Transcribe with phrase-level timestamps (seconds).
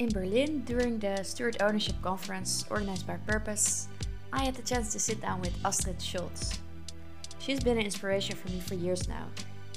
[0.00, 3.86] In Berlin, during the Steward Ownership Conference organized by Purpose,
[4.32, 6.56] I had the chance to sit down with Astrid Scholz.
[7.38, 9.26] She's been an inspiration for me for years now,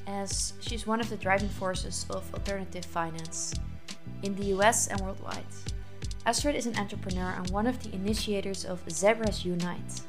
[0.08, 3.54] as she's one of the driving forces of alternative finance
[4.22, 5.44] in the US and worldwide.
[6.26, 10.04] Astrid is an entrepreneur and one of the initiators of Zebras Unite,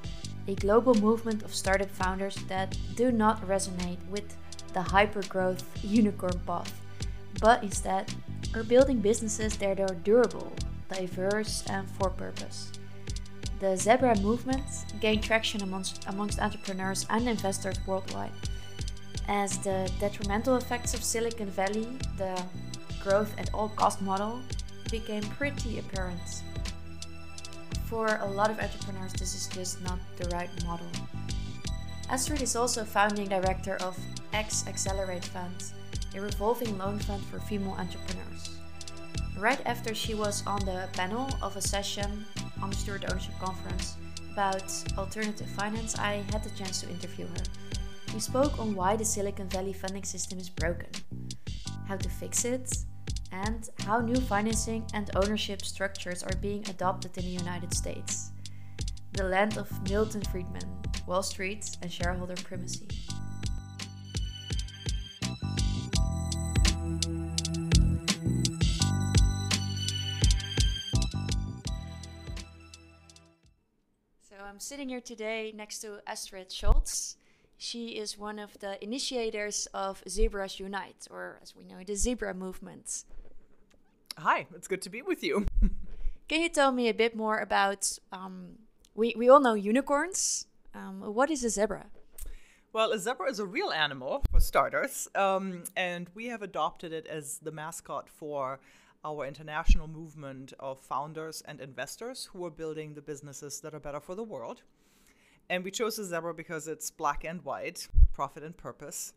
[0.46, 4.36] a global movement of startup founders that do not resonate with
[4.74, 6.72] the hyper-growth unicorn path,
[7.40, 8.14] but instead
[8.54, 10.52] are building businesses that are durable,
[10.88, 12.72] diverse, and for purpose.
[13.60, 14.64] The Zebra movement
[15.00, 18.32] gained traction amongst, amongst entrepreneurs and investors worldwide,
[19.28, 22.40] as the detrimental effects of Silicon Valley, the
[23.02, 24.40] growth at all cost model,
[24.90, 26.42] became pretty apparent.
[27.86, 30.86] For a lot of entrepreneurs, this is just not the right model.
[32.10, 33.98] Astrid is also founding director of
[34.32, 35.72] X Accelerate Fund,
[36.14, 38.56] a revolving loan fund for female entrepreneurs.
[39.38, 42.24] Right after she was on the panel of a session
[42.62, 43.96] on the Steward Ownership Conference
[44.32, 44.64] about
[44.96, 47.44] alternative finance, I had the chance to interview her.
[48.12, 50.90] We spoke on why the Silicon Valley funding system is broken,
[51.88, 52.72] how to fix it,
[53.32, 58.30] and how new financing and ownership structures are being adopted in the United States.
[59.12, 62.88] The land of Milton Friedman, Wall Street, and shareholder primacy.
[74.54, 77.16] I'm sitting here today next to Astrid Scholz.
[77.58, 82.34] She is one of the initiators of Zebras Unite, or as we know, the Zebra
[82.34, 83.02] movement.
[84.16, 85.46] Hi, it's good to be with you.
[86.28, 87.98] Can you tell me a bit more about?
[88.12, 88.60] Um,
[88.94, 90.46] we we all know unicorns.
[90.72, 91.86] Um, what is a zebra?
[92.72, 97.08] Well, a zebra is a real animal, for starters, um, and we have adopted it
[97.08, 98.60] as the mascot for
[99.04, 104.00] our international movement of founders and investors who are building the businesses that are better
[104.00, 104.62] for the world.
[105.50, 109.12] And we chose the zebra because it's black and white, profit and purpose.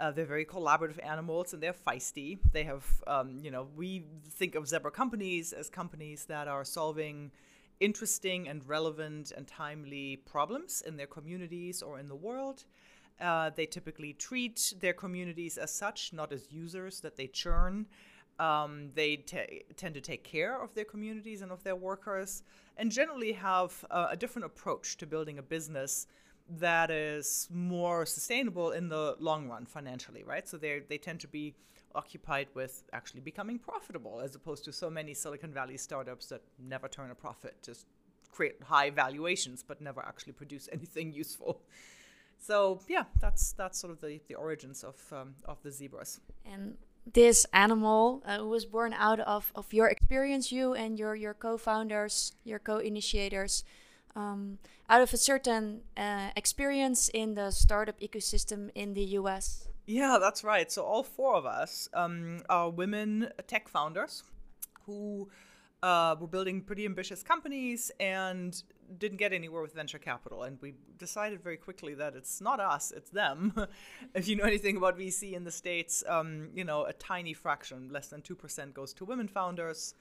[0.00, 2.38] Uh, they're very collaborative animals and they're feisty.
[2.52, 7.30] They have, um, you know, we think of zebra companies as companies that are solving
[7.78, 12.64] interesting and relevant and timely problems in their communities or in the world.
[13.20, 17.86] Uh, they typically treat their communities as such, not as users that they churn.
[18.38, 22.42] Um, they t- tend to take care of their communities and of their workers,
[22.76, 26.06] and generally have uh, a different approach to building a business
[26.48, 30.48] that is more sustainable in the long run financially, right?
[30.48, 31.54] So they they tend to be
[31.94, 36.88] occupied with actually becoming profitable, as opposed to so many Silicon Valley startups that never
[36.88, 37.86] turn a profit, just
[38.32, 41.60] create high valuations but never actually produce anything useful.
[42.38, 46.20] So yeah, that's that's sort of the, the origins of um, of the zebras.
[46.44, 46.76] And
[47.12, 51.56] this animal uh, was born out of, of your experience, you and your, your co
[51.58, 53.64] founders, your co initiators,
[54.16, 59.68] um, out of a certain uh, experience in the startup ecosystem in the US.
[59.86, 60.70] Yeah, that's right.
[60.72, 64.22] So, all four of us um, are women tech founders
[64.86, 65.28] who
[65.82, 68.62] uh, were building pretty ambitious companies and
[68.98, 70.42] didn't get anywhere with venture capital.
[70.42, 73.54] And we decided very quickly that it's not us, it's them.
[74.14, 77.88] if you know anything about VC in the States, um, you know, a tiny fraction,
[77.90, 79.94] less than 2%, goes to women founders.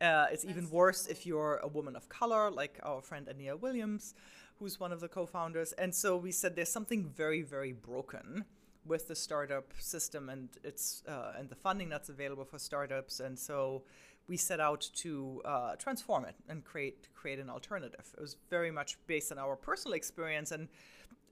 [0.00, 4.14] Uh, it's even worse if you're a woman of color, like our friend Aniyia Williams,
[4.58, 5.72] who's one of the co founders.
[5.72, 8.46] And so we said there's something very, very broken
[8.86, 13.38] with the startup system and its uh, and the funding that's available for startups and
[13.38, 13.82] so
[14.30, 18.14] we set out to uh, transform it and create create an alternative.
[18.16, 20.68] It was very much based on our personal experience, and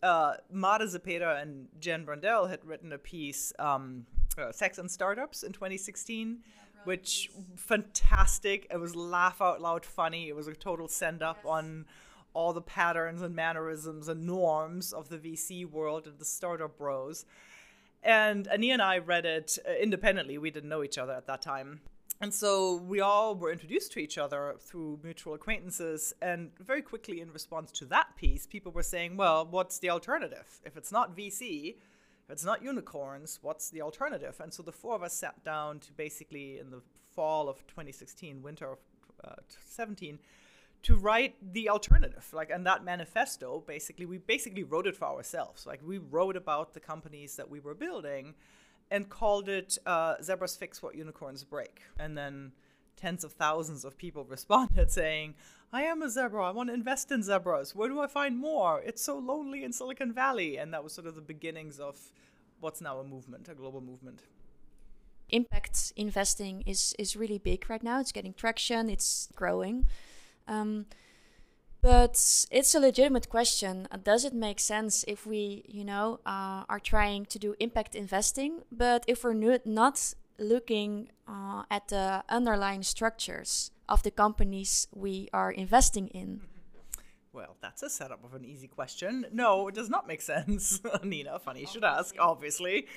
[0.03, 4.05] uh, Mara Zepeda and Jen Brandel had written a piece, um,
[4.37, 6.41] uh, "Sex and Startups" in 2016.
[6.85, 8.67] which fantastic!
[8.71, 10.29] It was laugh out loud funny.
[10.29, 11.51] It was a total send up yes.
[11.51, 11.87] on
[12.35, 17.25] all the patterns and mannerisms and norms of the VC world and the startup bros.
[18.03, 20.39] And Aniyia and I read it uh, independently.
[20.39, 21.81] We didn't know each other at that time
[22.21, 26.13] and so we all were introduced to each other through mutual acquaintances.
[26.21, 30.61] And very quickly, in response to that piece, people were saying, well, what's the alternative?
[30.65, 34.37] If it's not VC, if it's not unicorns, what's the alternative?
[34.41, 36.83] And so the four of us sat down to basically, in the
[37.15, 38.79] fall of 2016, winter of
[39.25, 39.35] uh,
[39.69, 40.19] 17,
[40.83, 45.67] to write the alternative like and that manifesto basically we basically wrote it for ourselves
[45.67, 48.33] like we wrote about the companies that we were building
[48.91, 51.83] and called it uh, Zebras Fix What Unicorns Break.
[51.99, 52.53] And then
[52.97, 55.35] tens of thousands of people responded saying,
[55.73, 56.45] I am a zebra.
[56.45, 57.75] I want to invest in zebras.
[57.75, 58.81] Where do I find more?
[58.81, 60.57] It's so lonely in Silicon Valley.
[60.57, 61.99] And that was sort of the beginnings of
[62.61, 64.23] what's now a movement, a global movement.
[65.31, 68.01] impact investing is is really big right now.
[68.01, 68.89] It's getting traction.
[68.89, 69.87] It's growing.
[70.47, 70.87] Um,
[71.81, 73.87] but it's a legitimate question.
[74.03, 78.63] Does it make sense if we, you know, uh, are trying to do impact investing,
[78.73, 85.53] but if we're not looking uh, at the underlying structures of the companies we are
[85.53, 86.41] investing in?
[87.39, 89.25] Well, that's a setup of an easy question.
[89.33, 91.39] No, it does not make sense, Nina.
[91.39, 92.89] Funny you should ask, obviously.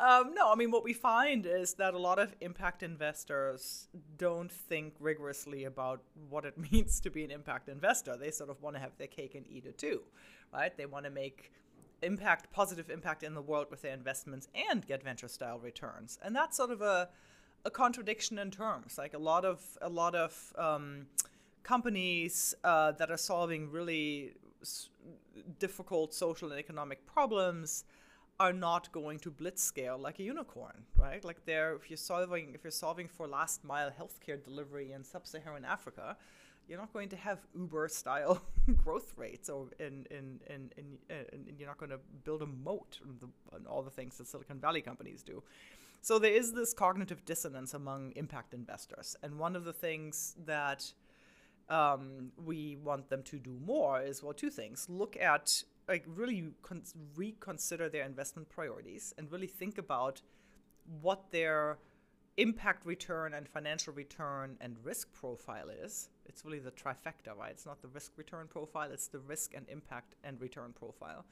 [0.00, 3.86] Um, no, I mean, what we find is that a lot of impact investors
[4.18, 8.16] don't think rigorously about what it means to be an impact investor.
[8.16, 10.00] They sort of want to have their cake and eat it too,
[10.52, 10.76] right?
[10.76, 11.52] They want to make
[12.02, 16.18] impact, positive impact in the world with their investments and get venture style returns.
[16.20, 17.10] And that's sort of a,
[17.64, 18.98] a contradiction in terms.
[18.98, 21.06] Like a lot of, a lot of, um,
[21.64, 24.32] companies uh, that are solving really
[24.62, 24.90] s-
[25.58, 27.84] difficult social and economic problems
[28.40, 31.24] are not going to blitz scale like a unicorn, right?
[31.24, 35.64] Like they're if you're solving if you're solving for last mile healthcare delivery in sub-Saharan
[35.64, 36.16] Africa,
[36.68, 38.42] you're not going to have Uber style
[38.76, 40.86] growth rates or in in, in, in,
[41.32, 43.20] in you're not going to build a moat and,
[43.54, 45.42] and all the things that Silicon Valley companies do.
[46.00, 50.92] So there is this cognitive dissonance among impact investors, and one of the things that
[51.68, 54.86] um, we want them to do more is well two things.
[54.88, 56.82] Look at like really con-
[57.14, 60.22] reconsider their investment priorities and really think about
[61.00, 61.78] what their
[62.36, 66.08] impact return and financial return and risk profile is.
[66.26, 67.50] It's really the trifecta right?
[67.50, 71.24] It's not the risk return profile it's the risk and impact and return profile.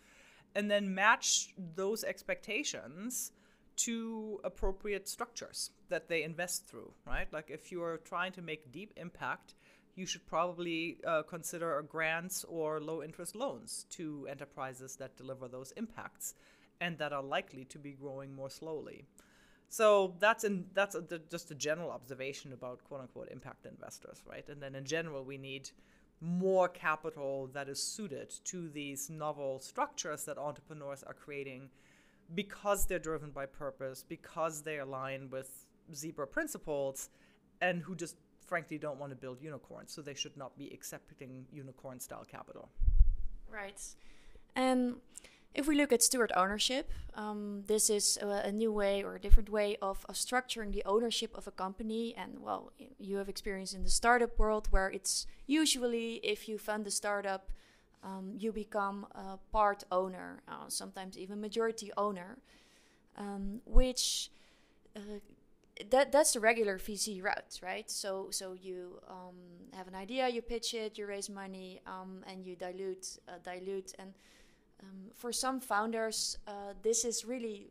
[0.54, 3.32] And then match those expectations
[3.74, 7.30] to appropriate structures that they invest through right?
[7.32, 9.54] Like if you're trying to make deep impact
[9.94, 15.72] you should probably uh, consider grants or low interest loans to enterprises that deliver those
[15.72, 16.34] impacts
[16.80, 19.04] and that are likely to be growing more slowly.
[19.68, 24.46] So that's in that's a, just a general observation about quote unquote impact investors, right?
[24.48, 25.70] And then in general, we need
[26.20, 31.70] more capital that is suited to these novel structures that entrepreneurs are creating
[32.34, 37.08] because they're driven by purpose, because they align with zebra principles,
[37.60, 38.16] and who just
[38.52, 42.68] frankly don't want to build unicorns, so they should not be accepting unicorn style capital.
[43.50, 43.80] Right.
[44.54, 44.96] And
[45.54, 49.20] if we look at steward ownership, um, this is a, a, new way or a
[49.26, 52.14] different way of, structuring the ownership of a company.
[52.22, 56.86] And well, you have experience in the startup world where it's usually if you fund
[56.86, 57.42] a startup,
[58.04, 62.36] um, you become a part owner, uh, sometimes even majority owner,
[63.16, 64.30] um, which
[64.94, 65.20] uh,
[65.90, 67.90] that that's the regular VC route, right?
[67.90, 69.36] So so you um,
[69.72, 73.92] have an idea, you pitch it, you raise money, um, and you dilute, uh, dilute.
[73.98, 74.12] And
[74.82, 77.70] um, for some founders, uh, this is really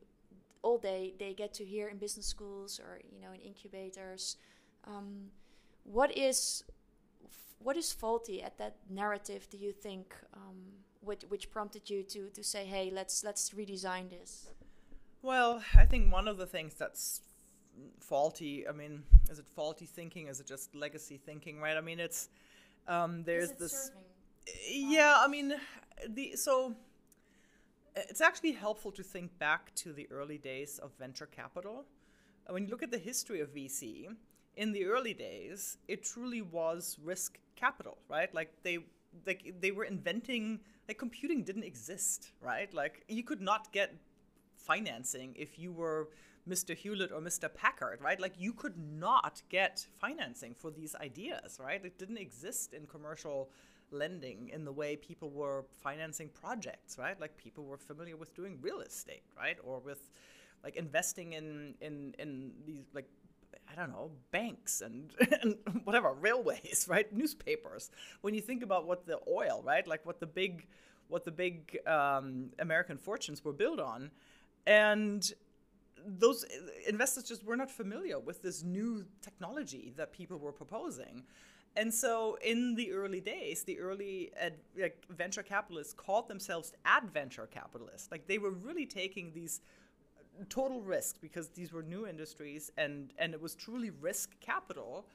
[0.61, 4.37] all they they get to hear in business schools or you know in incubators.
[4.85, 5.31] Um,
[5.83, 6.63] what is
[7.59, 9.47] what is faulty at that narrative?
[9.49, 10.57] Do you think, um,
[11.01, 14.49] which which prompted you to to say, hey, let's let's redesign this?
[15.21, 17.21] Well, I think one of the things that's
[17.99, 18.67] faulty.
[18.67, 20.27] I mean, is it faulty thinking?
[20.27, 21.59] Is it just legacy thinking?
[21.59, 21.77] Right?
[21.77, 22.29] I mean, it's
[22.87, 23.71] um, there's this.
[23.71, 24.91] Serving?
[24.91, 25.53] Yeah, I mean,
[26.09, 26.75] the so
[27.95, 31.85] it's actually helpful to think back to the early days of venture capital.
[32.49, 34.07] When you look at the history of VC,
[34.55, 38.33] in the early days, it truly was risk capital, right?
[38.33, 38.79] Like they
[39.25, 42.73] like they were inventing like computing didn't exist, right?
[42.73, 43.93] Like you could not get
[44.55, 46.09] financing if you were
[46.49, 46.75] Mr.
[46.75, 47.53] Hewlett or Mr.
[47.53, 48.19] Packard, right?
[48.19, 51.83] Like you could not get financing for these ideas, right?
[51.83, 53.49] It didn't exist in commercial
[53.91, 57.19] lending in the way people were financing projects, right?
[57.19, 59.57] Like people were familiar with doing real estate, right?
[59.63, 60.09] Or with
[60.63, 63.07] like investing in in in these like
[63.71, 67.11] I don't know, banks and, and whatever, railways, right?
[67.13, 67.91] Newspapers.
[68.21, 69.85] When you think about what the oil, right?
[69.87, 70.67] Like what the big
[71.07, 74.11] what the big um, American fortunes were built on.
[74.65, 75.29] And
[76.05, 76.45] those
[76.87, 81.23] investors just were not familiar with this new technology that people were proposing.
[81.75, 87.47] And so, in the early days, the early ad, like, venture capitalists called themselves adventure
[87.49, 88.11] capitalists.
[88.11, 89.61] Like they were really taking these
[90.49, 95.07] total risks because these were new industries, and and it was truly risk capital.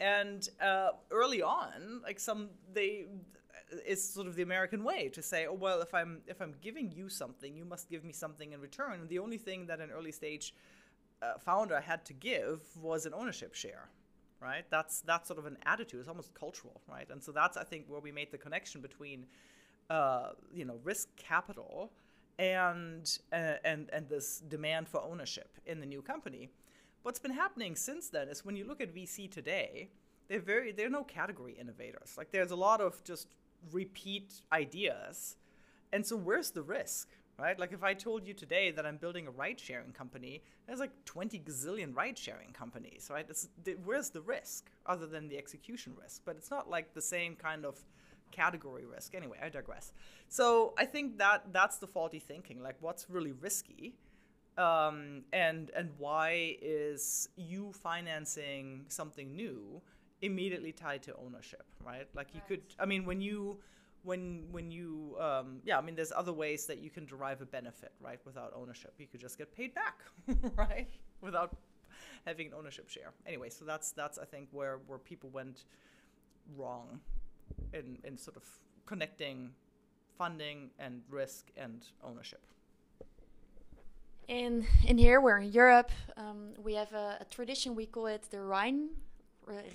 [0.00, 3.06] And uh, early on, like some they
[3.86, 6.90] is sort of the American way to say, oh well, if I'm if I'm giving
[6.90, 9.00] you something, you must give me something in return.
[9.00, 10.54] And the only thing that an early stage
[11.22, 13.88] uh, founder had to give was an ownership share,
[14.40, 14.64] right?
[14.70, 16.00] That's that's sort of an attitude.
[16.00, 17.08] It's almost cultural, right?
[17.10, 19.26] And so that's I think where we made the connection between,
[19.90, 21.92] uh, you know, risk capital
[22.38, 26.50] and uh, and and this demand for ownership in the new company.
[27.02, 29.88] what's been happening since then is when you look at VC today,
[30.28, 32.14] they're very they're no category innovators.
[32.16, 33.28] Like there's a lot of just
[33.72, 35.36] repeat ideas.
[35.92, 37.08] And so where's the risk?
[37.38, 37.56] Right?
[37.56, 40.90] Like if I told you today that I'm building a ride sharing company, there's like
[41.04, 43.24] 20 gazillion ride sharing companies, right?
[43.28, 43.48] It's,
[43.84, 46.22] where's the risk other than the execution risk?
[46.24, 47.78] But it's not like the same kind of
[48.32, 49.14] category risk.
[49.14, 49.92] Anyway, I digress.
[50.28, 52.60] So I think that that's the faulty thinking.
[52.60, 53.94] Like what's really risky?
[54.56, 59.80] Um, and and why is you financing something new
[60.22, 62.06] immediately tied to ownership, right?
[62.14, 62.48] Like you right.
[62.48, 63.58] could, I mean, when you
[64.08, 67.46] when when you um, yeah i mean there's other ways that you can derive a
[67.46, 69.98] benefit right without ownership you could just get paid back
[70.56, 70.88] right
[71.20, 71.56] without
[72.26, 75.64] having an ownership share anyway so that's that's i think where where people went
[76.56, 77.00] wrong
[77.72, 78.44] in in sort of
[78.86, 79.50] connecting
[80.16, 82.40] funding and risk and ownership
[84.28, 88.26] in in here we're in europe um, we have a, a, tradition we call it
[88.30, 88.88] the rhine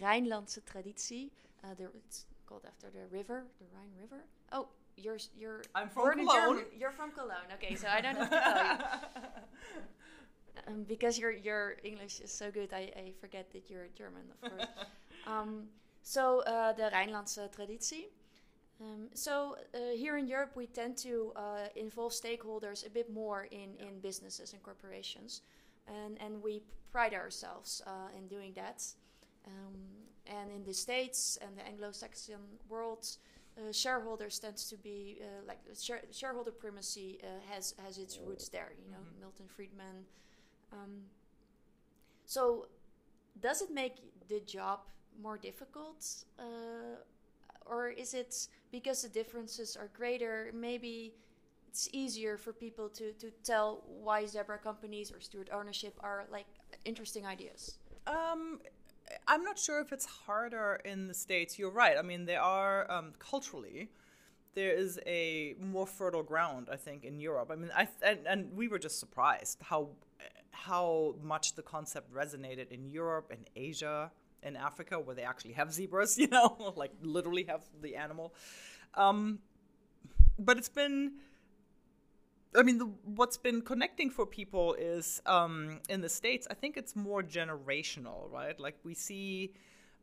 [0.02, 1.32] Rijnlandse traditie.
[1.64, 4.24] Uh, there, it's called after the river, the Rhine River.
[4.52, 5.62] Oh, you're you're.
[5.76, 6.66] I'm from Cologne.
[6.78, 7.50] You're from Cologne.
[7.56, 9.30] Okay, so I don't have to tell you.
[10.68, 14.52] Um, because your your English is so good, I, I forget that you're German, of
[14.52, 14.68] course.
[15.28, 15.64] um,
[16.04, 18.08] so uh, the Rijnlandse traditie.
[18.80, 23.48] Um, so uh, here in Europe, we tend to uh, involve stakeholders a bit more
[23.52, 25.42] in, in businesses and corporations,
[25.88, 26.62] and and we
[26.92, 28.84] pride ourselves uh, in doing that.
[29.48, 29.76] Um,
[30.28, 33.06] and in the States and the Anglo-Saxon world,
[33.58, 38.50] uh, shareholders tends to be uh, like share- shareholder primacy uh, has has its roots
[38.50, 38.72] there.
[38.84, 39.20] You know, mm-hmm.
[39.20, 40.06] Milton Friedman.
[40.72, 41.04] Um,
[42.26, 42.68] so,
[43.42, 43.96] does it make
[44.28, 44.80] the job
[45.22, 46.98] more difficult, uh,
[47.66, 50.50] or is it because the differences are greater?
[50.54, 51.14] Maybe
[51.68, 56.48] it's easier for people to to tell why zebra companies or steward ownership are like
[56.86, 57.78] interesting ideas.
[58.08, 58.60] Um,
[59.28, 61.60] I'm not sure if it's harder in the states.
[61.60, 61.98] You're right.
[61.98, 63.90] I mean, there are um, culturally
[64.56, 67.50] there is a more fertile ground, I think, in Europe.
[67.52, 69.90] I mean, I and, and we were just surprised how
[70.52, 74.12] how much the concept resonated in Europe and Asia
[74.44, 76.18] and Africa, where they actually have zebras.
[76.24, 78.34] You know, like literally have the animal.
[78.94, 79.40] Um,
[80.38, 81.14] but it's been
[82.56, 86.78] I mean, the, what's been connecting for people is um, in the States, I think
[86.78, 88.60] it's more generational, right?
[88.60, 89.54] Like we see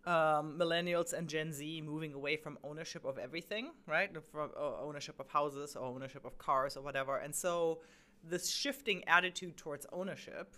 [0.07, 4.11] um, millennials and Gen Z moving away from ownership of everything, right?
[4.33, 7.19] From uh, ownership of houses or ownership of cars or whatever.
[7.19, 7.81] And so
[8.25, 10.57] this shifting attitude towards ownership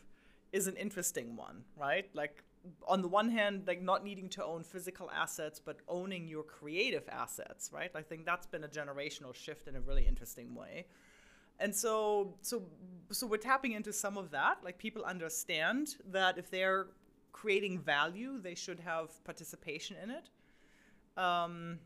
[0.53, 2.09] is an interesting one, right?
[2.15, 2.43] Like
[2.87, 7.09] on the one hand, like not needing to own physical assets, but owning your creative
[7.11, 7.91] assets, right?
[7.95, 10.87] I think that's been a generational shift in a really interesting way
[11.63, 12.63] and so so
[13.11, 16.87] so we're tapping into some of that like people understand that if they're
[17.33, 20.29] creating value they should have participation in it
[21.17, 21.79] um,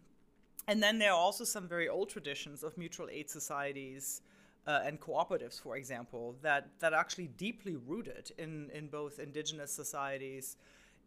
[0.68, 4.22] and then there are also some very old traditions of mutual aid societies
[4.66, 9.70] uh, and cooperatives, for example, that, that are actually deeply rooted in, in both indigenous
[9.70, 10.56] societies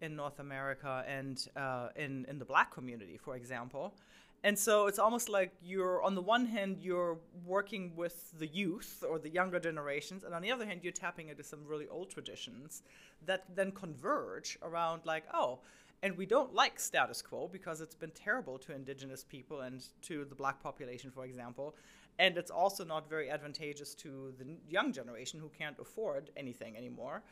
[0.01, 3.95] in North America and uh, in, in the black community, for example.
[4.43, 9.03] And so it's almost like you're, on the one hand, you're working with the youth
[9.07, 12.09] or the younger generations, and on the other hand, you're tapping into some really old
[12.09, 12.83] traditions
[13.25, 15.59] that then converge around, like, oh,
[16.01, 20.23] and we don't like status quo because it's been terrible to indigenous people and to
[20.23, 21.75] the black population, for example.
[22.17, 27.23] And it's also not very advantageous to the young generation who can't afford anything anymore.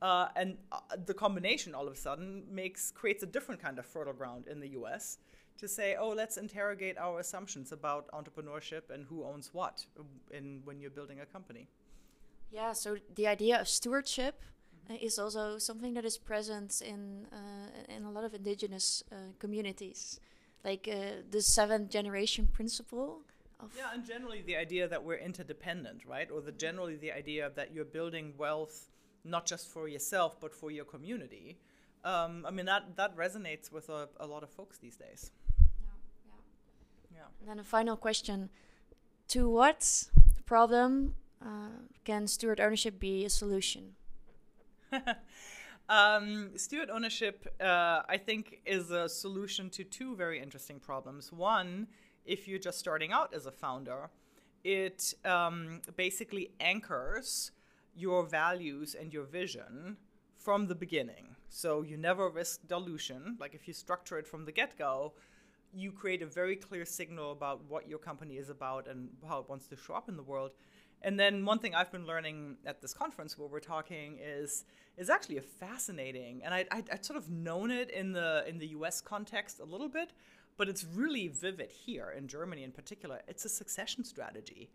[0.00, 3.86] Uh, and uh, the combination all of a sudden makes creates a different kind of
[3.86, 5.18] fertile ground in the U.S
[5.62, 9.86] to say, oh, let's interrogate our assumptions about entrepreneurship and who owns what
[10.30, 11.68] in when you're building a company.
[12.50, 15.04] Yeah, so the idea of stewardship mm-hmm.
[15.06, 20.20] is also something that is present in uh, in a lot of indigenous uh, communities,
[20.64, 23.22] like uh, the seventh generation principle.
[23.76, 26.28] yeah, and generally the idea that we're interdependent, right?
[26.34, 28.88] Or the generally the idea that you're building wealth
[29.24, 31.46] not just for yourself but for your community.
[32.04, 35.30] Um, I mean that that resonates with a, a lot of folks these days.
[37.42, 38.50] And then a final question:
[39.28, 40.04] To what
[40.46, 41.70] problem uh,
[42.04, 43.96] can steward ownership be a solution?
[45.88, 51.32] um, steward ownership, uh, I think, is a solution to two very interesting problems.
[51.32, 51.88] One,
[52.24, 54.08] if you're just starting out as a founder,
[54.62, 57.50] it um, basically anchors
[57.96, 59.96] your values and your vision
[60.36, 61.34] from the beginning.
[61.48, 63.36] So you never risk dilution.
[63.40, 65.14] Like if you structure it from the get go,
[65.74, 69.48] you create a very clear signal about what your company is about and how it
[69.48, 70.52] wants to show up in the world.
[71.04, 74.64] And then one thing I've been learning at this conference where we're talking is
[74.96, 78.58] is actually a fascinating, and I I would sort of known it in the in
[78.58, 79.00] the U.S.
[79.00, 80.12] context a little bit,
[80.56, 83.20] but it's really vivid here in Germany in particular.
[83.26, 84.70] It's a succession strategy,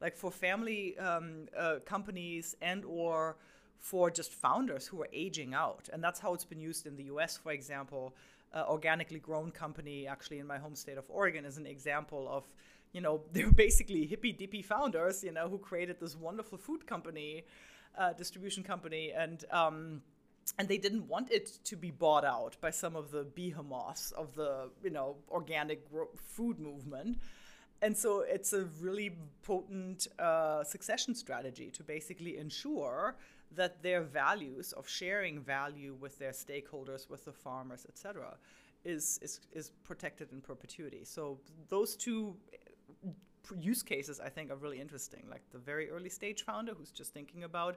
[0.00, 3.36] like for family um, uh, companies and or
[3.78, 7.04] for just founders who are aging out, and that's how it's been used in the
[7.04, 7.38] U.S.
[7.38, 8.14] For example,
[8.54, 12.44] uh, organically grown company, actually in my home state of Oregon, is an example of
[12.92, 16.86] you know, they were basically hippy dippy founders, you know, who created this wonderful food
[16.86, 17.44] company,
[17.98, 20.02] uh, distribution company, and um,
[20.58, 24.34] and they didn't want it to be bought out by some of the behemoths of
[24.34, 27.18] the you know organic food movement.
[27.82, 33.16] And so it's a really potent uh, succession strategy to basically ensure
[33.56, 38.36] that their values of sharing value with their stakeholders, with the farmers, etc.,
[38.84, 41.02] is, is is protected in perpetuity.
[41.04, 42.36] So those two
[43.58, 45.24] use cases I think are really interesting.
[45.28, 47.76] Like the very early stage founder who's just thinking about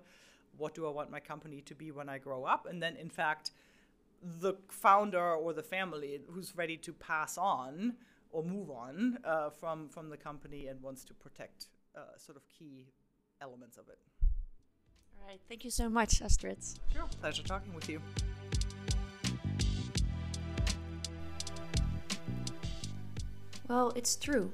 [0.57, 3.09] what do I want my company to be when I grow up, and then in
[3.09, 3.51] fact
[4.41, 7.95] the founder or the family who's ready to pass on
[8.35, 12.43] or move on uh, from from the company and wants to protect uh, sort of
[12.49, 12.91] key
[13.41, 13.99] elements of it.
[15.17, 16.57] All right, thank you so much, Astrid.
[16.91, 18.01] Sure, pleasure talking with you.
[23.69, 24.51] Well, it's true.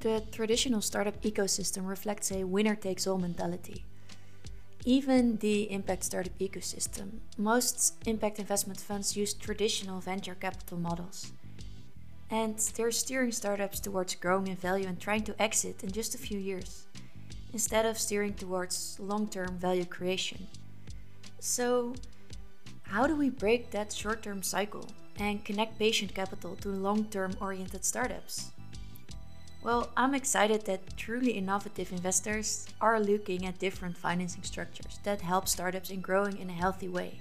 [0.00, 3.84] The traditional startup ecosystem reflects a winner takes all mentality.
[4.86, 11.32] Even the impact startup ecosystem, most impact investment funds use traditional venture capital models.
[12.30, 16.18] And they're steering startups towards growing in value and trying to exit in just a
[16.18, 16.86] few years,
[17.52, 20.46] instead of steering towards long term value creation.
[21.40, 21.94] So,
[22.82, 24.86] how do we break that short term cycle
[25.18, 28.52] and connect patient capital to long term oriented startups?
[29.62, 35.48] Well, I'm excited that truly innovative investors are looking at different financing structures that help
[35.48, 37.20] startups in growing in a healthy way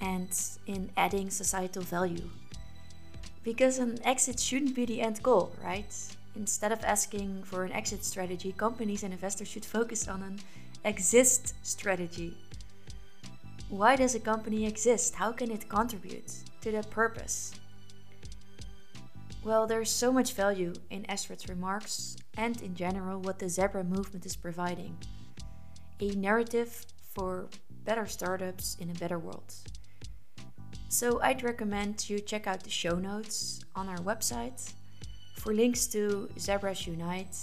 [0.00, 0.28] and
[0.66, 2.30] in adding societal value.
[3.42, 5.92] Because an exit shouldn't be the end goal, right?
[6.36, 10.40] Instead of asking for an exit strategy, companies and investors should focus on an
[10.84, 12.36] exist strategy.
[13.68, 15.14] Why does a company exist?
[15.14, 17.52] How can it contribute to that purpose?
[19.42, 24.26] Well, there's so much value in Astrid's remarks and in general what the Zebra movement
[24.26, 24.98] is providing
[25.98, 27.48] a narrative for
[27.84, 29.54] better startups in a better world.
[30.90, 34.72] So I'd recommend you check out the show notes on our website
[35.36, 37.36] for links to Zebras Unite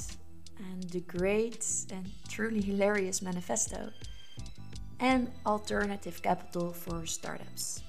[0.60, 3.90] and the great and truly hilarious manifesto
[5.00, 7.84] and alternative capital for startups.